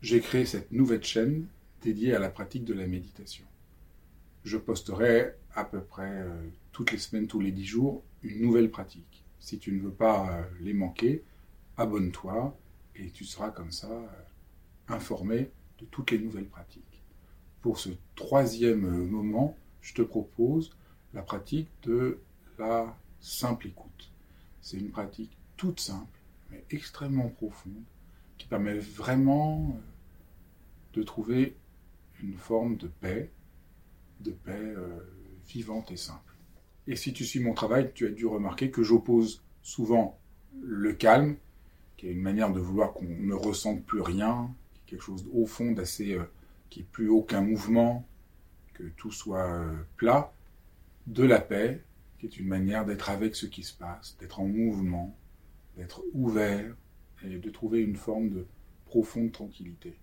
[0.00, 1.46] j'ai créé cette nouvelle chaîne
[1.82, 3.44] dédiée à la pratique de la méditation.
[4.44, 8.70] Je posterai à peu près euh, toutes les semaines, tous les dix jours, une nouvelle
[8.70, 9.24] pratique.
[9.40, 11.24] Si tu ne veux pas euh, les manquer,
[11.76, 12.56] abonne-toi
[12.96, 14.06] et tu seras comme ça euh,
[14.88, 15.50] informé
[15.80, 17.02] de toutes les nouvelles pratiques.
[17.60, 20.70] Pour ce troisième moment, je te propose
[21.12, 22.20] la pratique de
[22.58, 24.10] la simple écoute.
[24.60, 26.18] C'est une pratique toute simple,
[26.50, 27.82] mais extrêmement profonde,
[28.48, 31.56] permet vraiment euh, de trouver
[32.22, 33.30] une forme de paix,
[34.20, 34.98] de paix euh,
[35.46, 36.34] vivante et simple.
[36.86, 40.18] Et si tu suis mon travail, tu as dû remarquer que j'oppose souvent
[40.62, 41.36] le calme,
[41.96, 44.50] qui est une manière de vouloir qu'on ne ressente plus rien,
[44.86, 46.24] quelque chose au fond d'assez, euh,
[46.70, 48.06] qui n'est plus aucun mouvement,
[48.74, 49.64] que tout soit
[49.96, 50.32] plat,
[51.06, 51.82] de la paix,
[52.18, 55.16] qui est une manière d'être avec ce qui se passe, d'être en mouvement,
[55.76, 56.74] d'être ouvert
[57.24, 58.46] et de trouver une forme de
[58.84, 59.98] profonde tranquillité.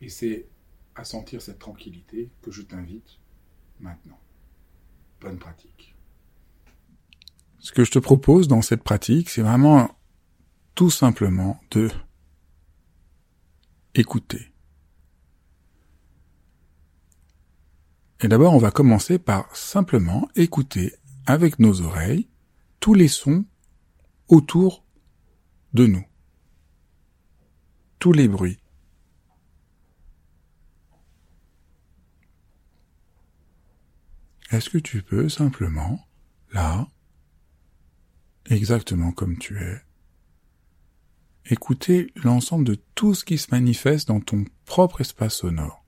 [0.00, 0.46] Et c'est
[0.94, 3.18] à sentir cette tranquillité que je t'invite
[3.80, 4.18] maintenant.
[5.20, 5.94] Bonne pratique.
[7.58, 9.90] Ce que je te propose dans cette pratique, c'est vraiment
[10.74, 11.90] tout simplement de
[13.94, 14.52] écouter.
[18.20, 20.94] Et d'abord, on va commencer par simplement écouter
[21.26, 22.28] avec nos oreilles
[22.80, 23.44] tous les sons
[24.28, 24.84] autour
[25.74, 26.04] de nous.
[28.12, 28.58] Les bruits.
[34.50, 36.06] Est-ce que tu peux simplement,
[36.52, 36.88] là,
[38.48, 39.82] exactement comme tu es,
[41.46, 45.84] écouter l'ensemble de tout ce qui se manifeste dans ton propre espace sonore?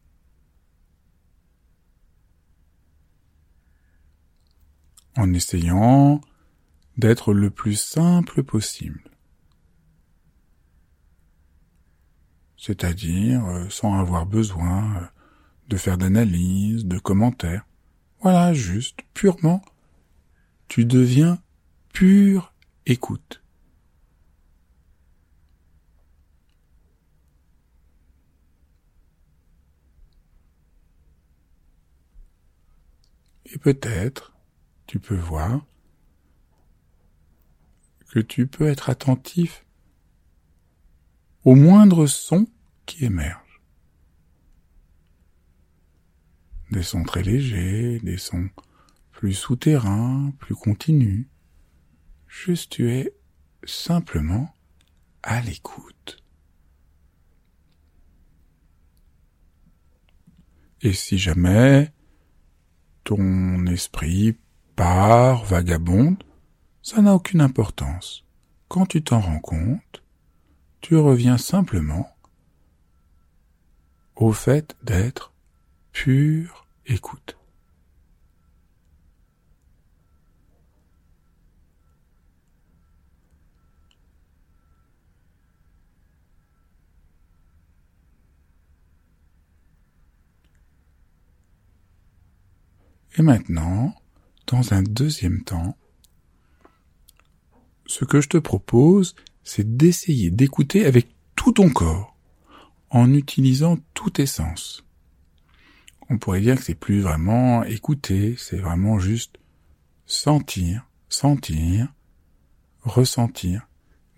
[5.16, 6.20] En essayant
[6.96, 9.07] d'être le plus simple possible.
[12.58, 15.06] C'est-à-dire euh, sans avoir besoin euh,
[15.68, 17.64] de faire d'analyse, de commentaires.
[18.20, 19.62] Voilà, juste, purement,
[20.66, 21.38] tu deviens
[21.92, 22.52] pure
[22.84, 23.42] écoute.
[33.46, 34.34] Et peut-être
[34.86, 35.64] tu peux voir
[38.10, 39.64] que tu peux être attentif
[41.44, 42.46] au moindre son
[42.88, 43.08] qui.
[46.70, 48.48] Des sons très légers, des sons
[49.12, 51.26] plus souterrains, plus continus.
[52.26, 53.14] Juste tu es
[53.64, 54.52] simplement
[55.22, 56.22] à l'écoute.
[60.80, 61.92] Et si jamais
[63.04, 64.36] ton esprit
[64.76, 66.22] part, vagabonde,
[66.82, 68.24] ça n'a aucune importance.
[68.68, 70.02] Quand tu t'en rends compte,
[70.80, 72.08] tu reviens simplement
[74.18, 75.32] au fait d'être
[75.92, 77.36] pure écoute.
[93.16, 93.94] Et maintenant,
[94.46, 95.76] dans un deuxième temps,
[97.86, 102.17] ce que je te propose, c'est d'essayer d'écouter avec tout ton corps,
[102.90, 104.84] en utilisant tous tes sens.
[106.10, 109.38] On pourrait dire que c'est plus vraiment écouter, c'est vraiment juste
[110.06, 111.92] sentir, sentir,
[112.82, 113.68] ressentir,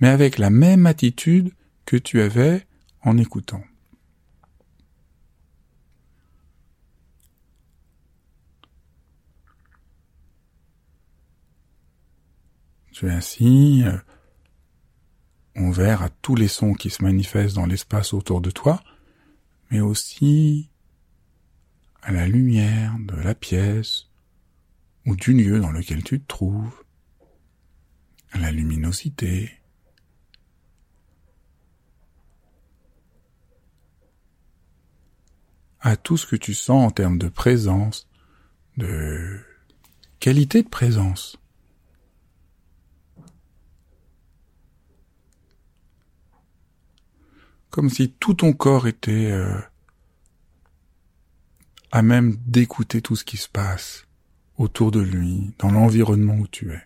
[0.01, 1.53] mais avec la même attitude
[1.85, 2.67] que tu avais
[3.03, 3.63] en écoutant.
[12.93, 13.83] Tu es ainsi
[16.01, 18.83] à tous les sons qui se manifestent dans l'espace autour de toi,
[19.71, 20.71] mais aussi
[22.03, 24.09] à la lumière de la pièce
[25.07, 26.85] ou du lieu dans lequel tu te trouves,
[28.33, 29.53] à la luminosité.
[35.83, 38.07] à tout ce que tu sens en termes de présence,
[38.77, 39.41] de
[40.19, 41.40] qualité de présence.
[47.71, 49.59] Comme si tout ton corps était euh,
[51.93, 54.07] à même d'écouter tout ce qui se passe
[54.57, 56.83] autour de lui, dans l'environnement où tu es.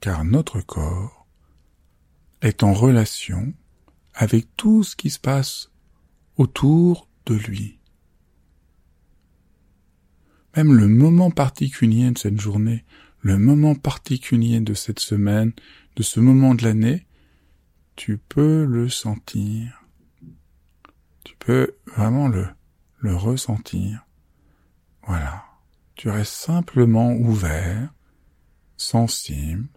[0.00, 1.26] Car notre corps
[2.40, 3.52] est en relation
[4.14, 5.70] avec tout ce qui se passe
[6.36, 7.77] autour de lui.
[10.58, 12.84] Même le moment particulier de cette journée,
[13.20, 15.52] le moment particulier de cette semaine,
[15.94, 17.06] de ce moment de l'année,
[17.94, 19.84] tu peux le sentir.
[21.22, 22.48] Tu peux vraiment le,
[22.98, 24.04] le ressentir.
[25.06, 25.44] Voilà.
[25.94, 27.94] Tu restes simplement ouvert,
[28.76, 29.68] sensible,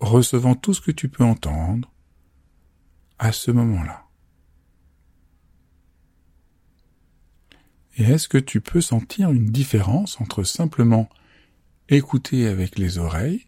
[0.00, 1.92] recevant tout ce que tu peux entendre
[3.20, 3.99] à ce moment-là.
[8.00, 11.10] Et est-ce que tu peux sentir une différence entre simplement
[11.90, 13.46] écouter avec les oreilles,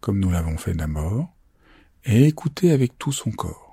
[0.00, 1.34] comme nous l'avons fait d'abord,
[2.04, 3.67] et écouter avec tout son corps?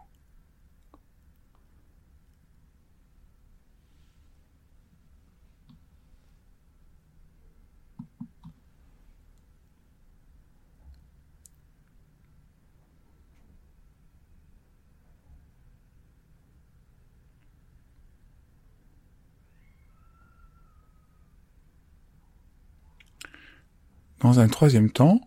[24.26, 25.22] Dans un troisième temps,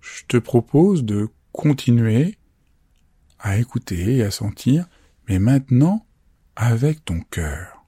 [0.00, 2.38] je te propose de continuer
[3.38, 4.88] à écouter et à sentir,
[5.28, 6.06] mais maintenant
[6.56, 7.84] avec ton cœur.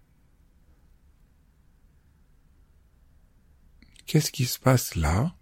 [4.04, 5.34] Qu'est-ce qui se passe là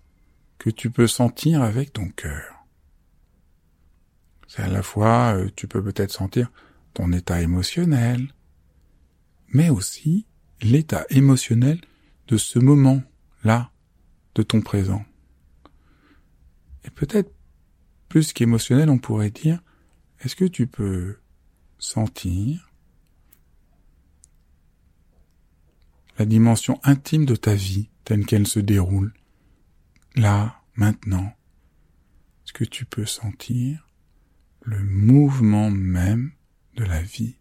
[0.59, 2.65] que tu peux sentir avec ton cœur?
[4.47, 6.53] C'est à la fois, euh, tu peux peut-être sentir
[6.93, 8.33] ton état émotionnel,
[9.49, 10.29] mais aussi
[10.63, 11.81] l'état émotionnel
[12.29, 13.73] de ce moment-là,
[14.35, 15.05] de ton présent.
[16.85, 17.33] Et peut-être
[18.09, 19.63] plus qu'émotionnel, on pourrait dire,
[20.21, 21.19] est-ce que tu peux
[21.79, 22.71] sentir
[26.19, 29.13] la dimension intime de ta vie telle qu'elle se déroule,
[30.15, 31.33] là, maintenant?
[32.45, 33.89] Est-ce que tu peux sentir
[34.63, 36.33] le mouvement même
[36.77, 37.37] de la vie?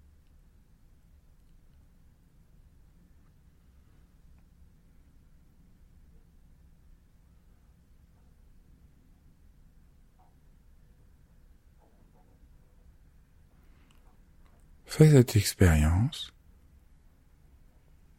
[14.96, 16.32] Fais cette expérience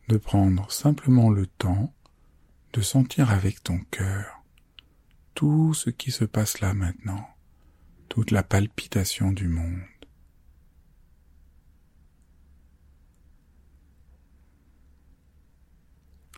[0.09, 1.95] de prendre simplement le temps
[2.73, 4.43] de sentir avec ton cœur
[5.35, 7.29] tout ce qui se passe là maintenant,
[8.09, 9.83] toute la palpitation du monde.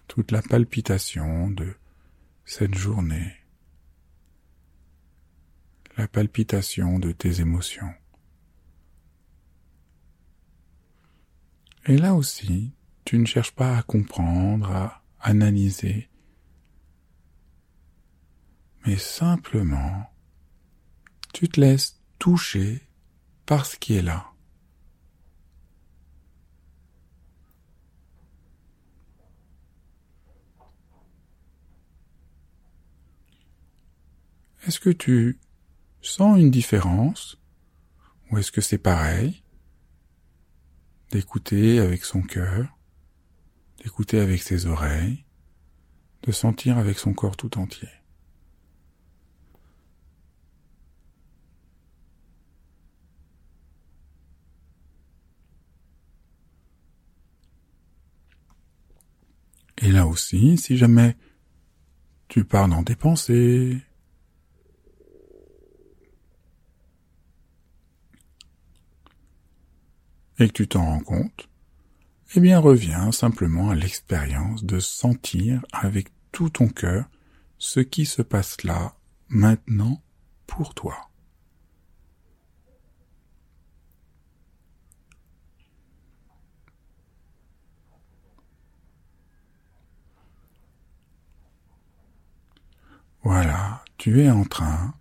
[0.07, 1.75] toute la palpitation de
[2.45, 3.37] cette journée,
[5.97, 7.95] la palpitation de tes émotions.
[11.89, 12.73] Et là aussi,
[13.05, 16.09] tu ne cherches pas à comprendre, à analyser,
[18.85, 20.11] mais simplement,
[21.33, 22.83] tu te laisses toucher
[23.47, 24.33] par ce qui est là.
[34.67, 35.39] Est-ce que tu
[36.01, 37.39] sens une différence
[38.31, 39.45] ou est-ce que c'est pareil?
[41.11, 42.79] D'écouter avec son cœur,
[43.83, 45.25] d'écouter avec ses oreilles,
[46.23, 47.89] de sentir avec son corps tout entier.
[59.79, 61.17] Et là aussi, si jamais
[62.29, 63.86] tu pars dans tes pensées,
[70.39, 71.49] et que tu t'en rends compte,
[72.35, 77.07] eh bien reviens simplement à l'expérience de sentir avec tout ton cœur
[77.59, 78.97] ce qui se passe là,
[79.29, 80.03] maintenant,
[80.47, 81.11] pour toi.
[93.23, 94.95] Voilà, tu es en train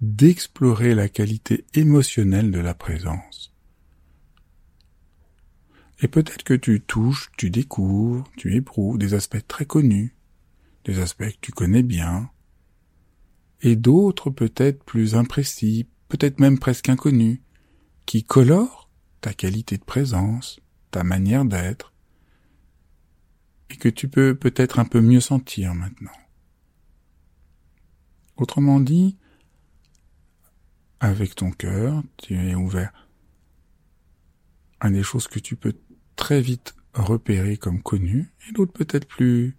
[0.00, 3.51] d'explorer la qualité émotionnelle de la présence.
[6.02, 10.16] Et peut-être que tu touches, tu découvres, tu éprouves des aspects très connus,
[10.84, 12.28] des aspects que tu connais bien,
[13.60, 17.38] et d'autres peut-être plus imprécis, peut-être même presque inconnus,
[18.04, 18.90] qui colorent
[19.20, 20.58] ta qualité de présence,
[20.90, 21.94] ta manière d'être,
[23.70, 26.10] et que tu peux peut-être un peu mieux sentir maintenant.
[28.36, 29.16] Autrement dit,
[30.98, 32.92] avec ton cœur, tu es ouvert
[34.80, 35.74] à des choses que tu peux
[36.22, 39.56] très vite repéré comme connu et d'autres peut-être plus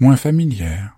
[0.00, 0.96] moins familières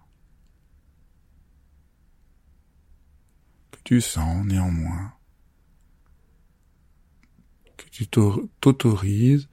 [3.70, 5.12] que tu sens néanmoins
[7.76, 9.50] que tu t'autorises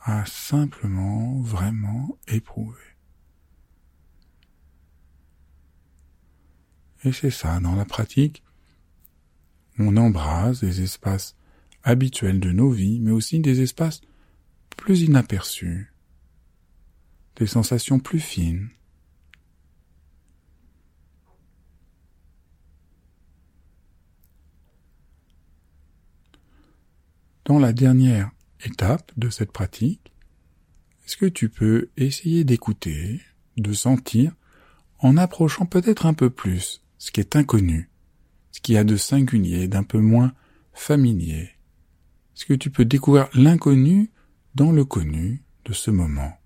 [0.00, 2.96] à simplement vraiment éprouver.
[7.04, 8.42] Et c'est ça, dans la pratique,
[9.78, 11.36] on embrase des espaces
[11.86, 14.00] habituels de nos vies, mais aussi des espaces
[14.76, 15.92] plus inaperçus,
[17.36, 18.68] des sensations plus fines.
[27.44, 28.32] Dans la dernière
[28.64, 30.12] étape de cette pratique,
[31.06, 33.20] est-ce que tu peux essayer d'écouter,
[33.56, 34.34] de sentir,
[34.98, 37.88] en approchant peut-être un peu plus ce qui est inconnu,
[38.50, 40.32] ce qui a de singulier, d'un peu moins
[40.72, 41.55] familier?
[42.36, 44.10] Est-ce que tu peux découvrir l'inconnu
[44.54, 46.38] dans le connu de ce moment?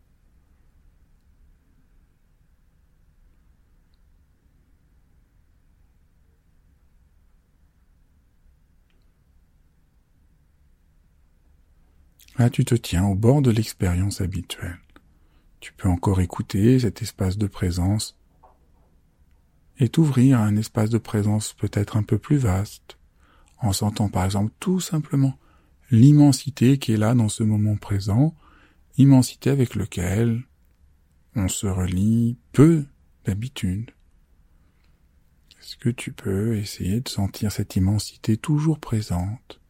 [12.38, 14.78] Là, tu te tiens au bord de l'expérience habituelle.
[15.58, 18.16] Tu peux encore écouter cet espace de présence
[19.78, 22.96] et t'ouvrir à un espace de présence peut-être un peu plus vaste,
[23.58, 25.36] en sentant par exemple tout simplement
[25.90, 28.34] l'immensité qui est là dans ce moment présent,
[28.96, 30.42] immensité avec lequel
[31.34, 32.84] on se relie peu
[33.24, 33.90] d'habitude.
[35.60, 39.60] Est-ce que tu peux essayer de sentir cette immensité toujours présente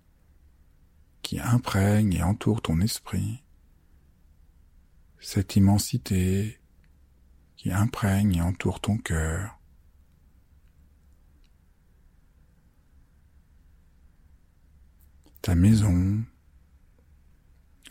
[1.22, 3.42] qui imprègne et entoure ton esprit,
[5.20, 6.58] cette immensité
[7.56, 9.59] qui imprègne et entoure ton cœur.
[15.42, 16.22] Ta maison,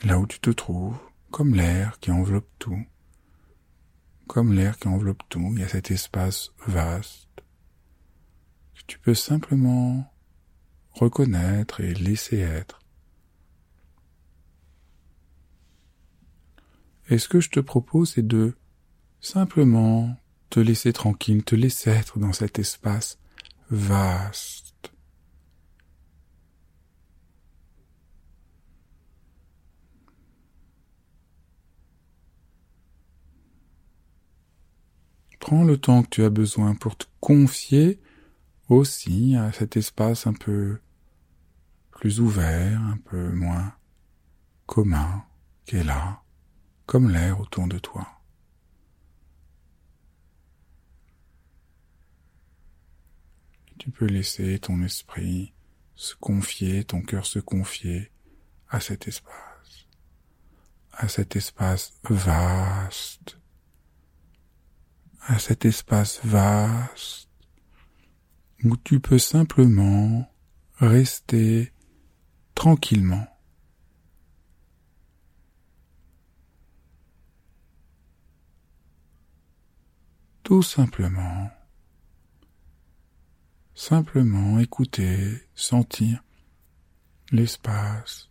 [0.03, 0.99] là où tu te trouves,
[1.31, 2.85] comme l'air qui enveloppe tout,
[4.27, 7.27] comme l'air qui enveloppe tout, il y a cet espace vaste
[8.75, 10.13] que tu peux simplement
[10.91, 12.79] reconnaître et laisser être.
[17.09, 18.55] Et ce que je te propose, c'est de
[19.19, 20.15] simplement
[20.49, 23.17] te laisser tranquille, te laisser être dans cet espace
[23.69, 24.68] vaste.
[35.49, 37.99] Prends le temps que tu as besoin pour te confier
[38.67, 40.79] aussi à cet espace un peu
[41.89, 43.73] plus ouvert, un peu moins
[44.67, 45.25] commun
[45.65, 46.21] qui est là
[46.85, 48.07] comme l'air autour de toi.
[53.79, 55.51] Tu peux laisser ton esprit
[55.95, 58.11] se confier, ton cœur se confier
[58.69, 59.87] à cet espace,
[60.91, 63.38] à cet espace vaste,
[65.27, 67.29] à cet espace vaste
[68.63, 70.29] où tu peux simplement
[70.79, 71.71] rester
[72.55, 73.27] tranquillement.
[80.43, 81.51] Tout simplement,
[83.75, 86.23] simplement écouter, sentir
[87.31, 88.29] l'espace,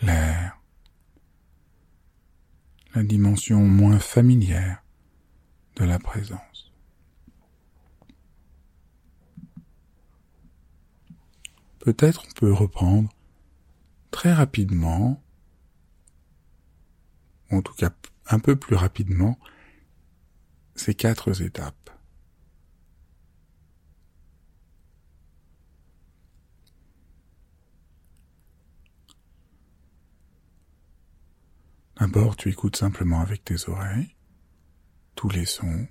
[0.00, 0.25] l'air,
[2.96, 4.82] la dimension moins familière
[5.76, 6.72] de la présence.
[11.78, 13.10] Peut-être on peut reprendre
[14.10, 15.22] très rapidement,
[17.50, 17.90] en tout cas
[18.28, 19.38] un peu plus rapidement,
[20.74, 21.85] ces quatre étapes.
[31.98, 34.14] D'abord, tu écoutes simplement avec tes oreilles
[35.14, 35.88] tous les sons.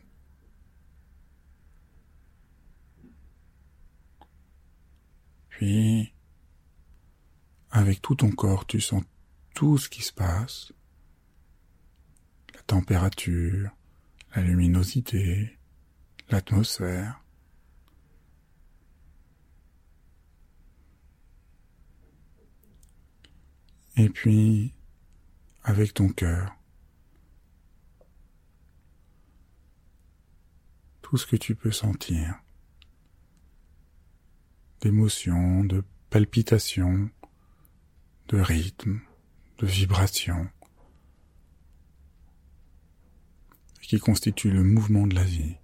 [5.49, 6.13] Puis,
[7.71, 9.03] avec tout ton corps, tu sens
[9.55, 10.73] tout ce qui se passe,
[12.53, 13.71] la température,
[14.35, 15.57] la luminosité,
[16.29, 17.21] l'atmosphère.
[23.97, 24.74] Et puis,
[25.65, 26.55] avec ton cœur,
[31.01, 32.39] tout ce que tu peux sentir,
[34.81, 37.09] d'émotions, de palpitations,
[38.27, 39.01] de rythme,
[39.57, 40.47] de vibrations.
[43.81, 45.57] qui constitue le mouvement de la vie.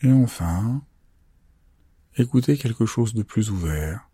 [0.00, 0.82] Et enfin,
[2.16, 4.08] écoutez quelque chose de plus ouvert.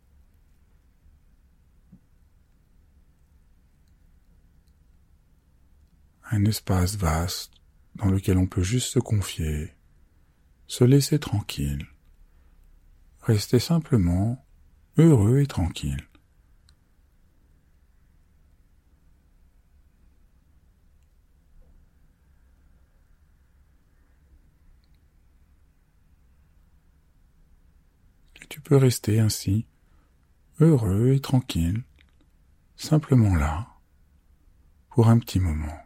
[6.34, 7.52] un espace vaste
[7.94, 9.72] dans lequel on peut juste se confier,
[10.66, 11.86] se laisser tranquille,
[13.22, 14.44] rester simplement
[14.96, 16.08] heureux et tranquille.
[28.48, 29.66] Tu peux rester ainsi,
[30.60, 31.82] heureux et tranquille,
[32.76, 33.68] simplement là,
[34.90, 35.83] pour un petit moment.